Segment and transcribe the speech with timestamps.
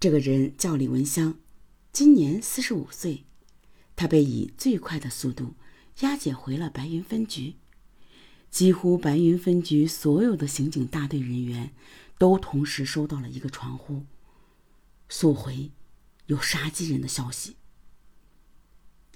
[0.00, 1.40] 这个人叫李文香，
[1.92, 3.24] 今年四十五岁。
[3.96, 5.56] 他被以最快的速度
[6.02, 7.56] 押解回了白云分局。
[8.48, 11.72] 几乎白云分局所有的刑警大队人员
[12.16, 14.04] 都同时收到了一个传呼：
[15.08, 15.72] 速回
[16.26, 17.56] 有杀鸡人的消息。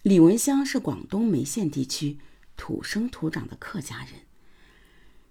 [0.03, 2.19] 李文香是广东梅县地区
[2.57, 4.27] 土生土长的客家人，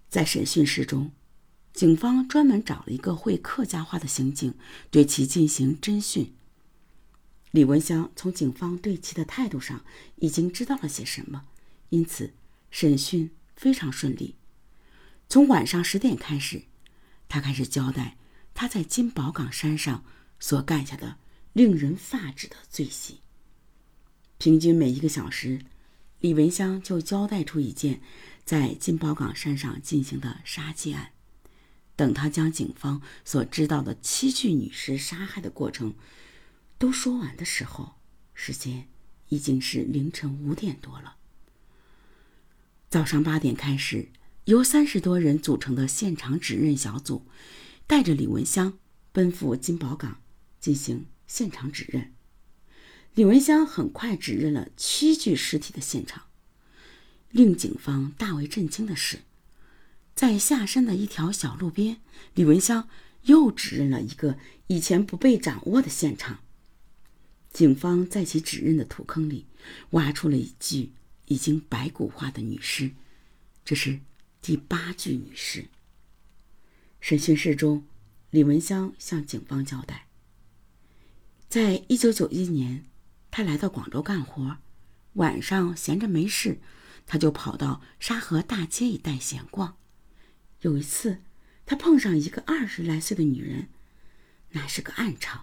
[0.08, 1.12] 在审讯室中。
[1.72, 4.54] 警方专门找了一个会客家话的刑警，
[4.90, 6.34] 对其进行侦讯。
[7.50, 9.84] 李文香从警方对其的态度上
[10.16, 11.44] 已经知道了些什么，
[11.88, 12.34] 因此
[12.70, 14.36] 审讯非常顺利。
[15.28, 16.62] 从晚上十点开始，
[17.28, 18.18] 他开始交代
[18.52, 20.04] 他在金宝岗山上
[20.38, 21.16] 所干下的
[21.54, 23.18] 令人发指的罪行。
[24.36, 25.60] 平均每一个小时，
[26.20, 28.02] 李文香就交代出一件
[28.44, 31.11] 在金宝岗山上进行的杀鸡案。
[32.02, 35.94] 等他将警方所知道的七具女尸杀害的过程
[36.76, 37.94] 都说完的时候，
[38.34, 38.88] 时间
[39.28, 41.14] 已经是凌晨五点多了。
[42.90, 44.08] 早上八点开始，
[44.46, 47.24] 由三十多人组成的现场指认小组，
[47.86, 48.80] 带着李文香
[49.12, 50.20] 奔赴金宝岗
[50.58, 52.12] 进行现场指认。
[53.14, 56.24] 李文香很快指认了七具尸体的现场。
[57.30, 59.20] 令警方大为震惊的是。
[60.14, 62.00] 在下山的一条小路边，
[62.34, 62.88] 李文香
[63.22, 66.40] 又指认了一个以前不被掌握的现场。
[67.52, 69.46] 警方在其指认的土坑里
[69.90, 70.92] 挖出了一具
[71.26, 72.92] 已经白骨化的女尸，
[73.64, 74.00] 这是
[74.40, 75.66] 第八具女尸。
[77.00, 77.84] 审讯室中，
[78.30, 80.06] 李文香向警方交代：
[81.48, 82.84] 在一九九一年，
[83.30, 84.58] 他来到广州干活，
[85.14, 86.60] 晚上闲着没事，
[87.06, 89.76] 他就跑到沙河大街一带闲逛。
[90.62, 91.18] 有一次，
[91.66, 93.68] 他碰上一个二十来岁的女人，
[94.50, 95.40] 那是个暗娼。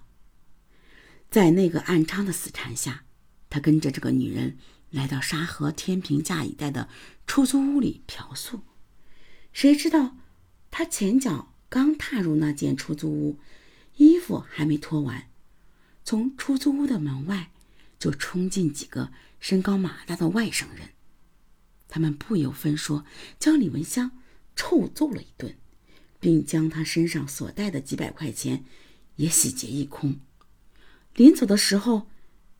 [1.29, 3.03] 在那个暗娼的死缠下，
[3.49, 4.57] 他跟着这个女人
[4.89, 6.87] 来到沙河天平架一带的
[7.27, 8.61] 出租屋里嫖宿。
[9.51, 10.15] 谁知道，
[10.71, 13.39] 他前脚刚踏入那间出租屋，
[13.97, 15.29] 衣服还没脱完，
[16.05, 17.51] 从出租屋的门外
[17.99, 20.91] 就冲进几个身高马大的外省人，
[21.89, 23.03] 他们不由分说
[23.37, 24.11] 将李文香。
[24.55, 25.57] 臭揍了一顿，
[26.19, 28.65] 并将他身上所带的几百块钱
[29.15, 30.19] 也洗劫一空。
[31.15, 32.07] 临走的时候，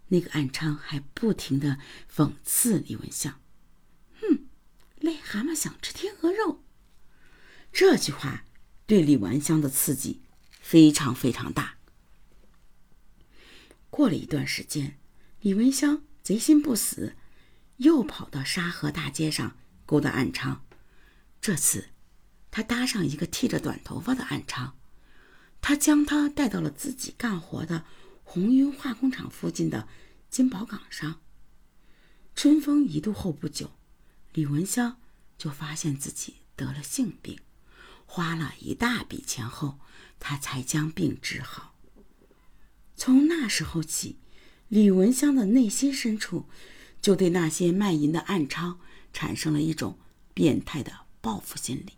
[0.07, 1.79] 那个暗娼还不停的
[2.13, 3.39] 讽刺李文香
[4.19, 4.47] ：“哼，
[5.01, 6.63] 癞蛤蟆想吃天鹅肉。”
[7.71, 8.45] 这句话
[8.87, 10.21] 对李文香的刺激
[10.59, 11.77] 非常非常大。
[13.89, 14.97] 过了一段时间，
[15.41, 17.15] 李文香贼心不死，
[17.77, 20.59] 又跑到沙河大街上勾搭暗娼。
[21.41, 21.89] 这次，
[22.51, 24.71] 他搭上一个剃着短头发的暗娼，
[25.61, 27.85] 他将他带到了自己干活的
[28.23, 29.87] 红云化工厂附近的
[30.29, 31.21] 金宝岗上。
[32.35, 33.71] 春风一度后不久，
[34.33, 34.97] 李文香
[35.37, 37.39] 就发现自己得了性病，
[38.05, 39.79] 花了一大笔钱后，
[40.19, 41.75] 他才将病治好。
[42.95, 44.19] 从那时候起，
[44.67, 46.47] 李文香的内心深处
[47.01, 48.77] 就对那些卖淫的暗娼
[49.13, 49.97] 产生了一种
[50.33, 51.08] 变态的。
[51.21, 51.93] 报复心理，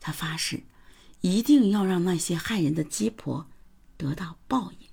[0.00, 0.62] 他发誓
[1.20, 3.48] 一定要让那些害人的鸡婆
[3.96, 4.88] 得到报应。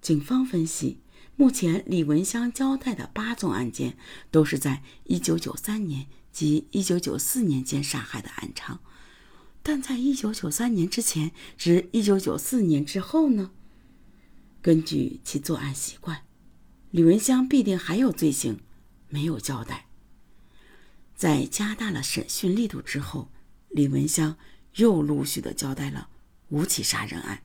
[0.00, 1.00] 警方分析，
[1.36, 3.98] 目前李文香交代的八宗案件
[4.30, 8.78] 都是在1993年及1994年间杀害的暗娼，
[9.62, 13.50] 但在1993年之前至1994年之后呢？
[14.62, 16.24] 根据其作案习惯，
[16.90, 18.60] 李文香必定还有罪行
[19.08, 19.79] 没有交代。
[21.20, 23.30] 在加大了审讯力度之后，
[23.68, 24.38] 李文香
[24.76, 26.08] 又陆续的交代了
[26.48, 27.42] 五起杀人案，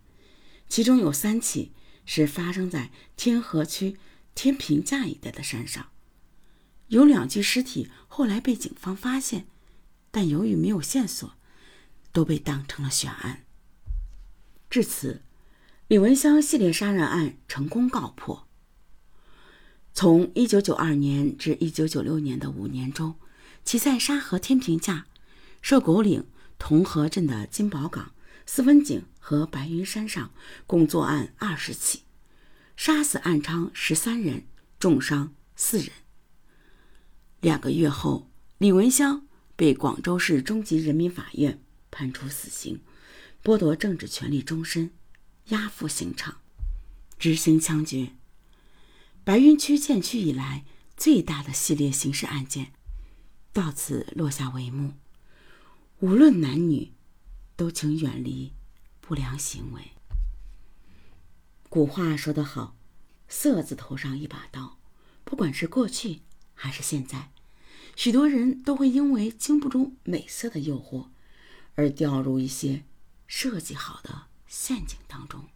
[0.70, 1.74] 其中有三起
[2.06, 3.98] 是发生在天河区
[4.34, 5.90] 天平架一带的山上，
[6.88, 9.46] 有两具尸体后来被警方发现，
[10.10, 11.34] 但由于没有线索，
[12.14, 13.44] 都被当成了悬案。
[14.70, 15.22] 至此，
[15.90, 18.48] 李文香系列杀人案成功告破。
[19.94, 23.16] 从一九九二年至一九九六年的五年中。
[23.66, 25.08] 其在沙河天平架、
[25.60, 26.28] 瘦狗岭、
[26.60, 28.14] 同河镇的金宝岗、
[28.46, 30.32] 四分井和白云山上
[30.68, 32.04] 共作案二十起，
[32.78, 34.46] 杀死暗娼十三人，
[34.80, 35.90] 重伤四人。
[37.42, 38.30] 两个月后，
[38.60, 41.60] 李文香被广州市中级人民法院
[41.90, 42.82] 判处死刑，
[43.44, 44.92] 剥夺政治权利终身，
[45.46, 46.38] 押赴刑场
[47.18, 48.12] 执行枪决。
[49.24, 50.64] 白云区建区以来
[50.96, 52.74] 最大的系列刑事案件。
[53.56, 54.96] 到此落下帷幕。
[56.00, 56.92] 无论男女，
[57.56, 58.52] 都请远离
[59.00, 59.94] 不良行为。
[61.70, 62.76] 古话说得好
[63.30, 64.78] ，“色字头上一把刀”，
[65.24, 66.24] 不管是过去
[66.54, 67.32] 还是现在，
[67.96, 71.08] 许多人都会因为经不住美色的诱惑，
[71.76, 72.84] 而掉入一些
[73.26, 75.48] 设计好的陷阱当中。